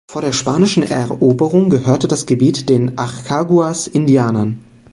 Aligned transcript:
Vor 0.09 0.23
der 0.23 0.31
spanischen 0.33 0.81
Eroberung 0.81 1.69
gehörte 1.69 2.07
das 2.07 2.25
Gebiet 2.25 2.69
den 2.69 2.97
Achaguas-Indianern. 2.97 4.59